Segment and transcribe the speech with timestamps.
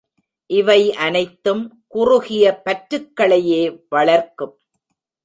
[0.49, 1.83] இவை அனைத்தும்
[1.87, 3.61] குறுகிய பற்றுக்களையே
[3.89, 4.55] வளர்க்கும்.